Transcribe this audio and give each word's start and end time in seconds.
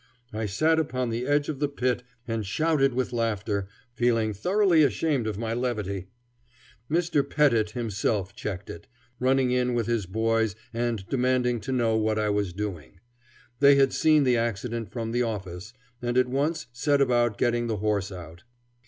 I 0.33 0.47
sat 0.47 0.79
upon 0.79 1.11
the 1.11 1.27
edge 1.27 1.47
of 1.47 1.59
the 1.59 1.67
pit 1.67 2.01
and 2.27 2.43
shouted 2.43 2.95
with 2.95 3.13
laughter, 3.13 3.67
feeling 3.93 4.33
thoroughly 4.33 4.81
ashamed 4.81 5.27
of 5.27 5.37
my 5.37 5.53
levity. 5.53 6.07
Mr. 6.89 7.21
Pettit 7.23 7.69
himself 7.77 8.33
checked 8.35 8.71
it, 8.71 8.87
running 9.19 9.51
in 9.51 9.75
with 9.75 9.85
his 9.85 10.07
boys 10.07 10.55
and 10.73 11.07
demanding 11.07 11.59
to 11.61 11.71
know 11.71 11.97
what 11.97 12.17
I 12.17 12.29
was 12.29 12.51
doing. 12.51 12.99
They 13.59 13.75
had 13.75 13.93
seen 13.93 14.23
the 14.23 14.37
accident 14.37 14.91
from 14.91 15.11
the 15.11 15.21
office, 15.21 15.71
and 16.01 16.17
at 16.17 16.27
once 16.27 16.65
set 16.73 16.99
about 16.99 17.37
getting 17.37 17.67
the 17.67 17.77
horse 17.77 18.11
out. 18.11 18.41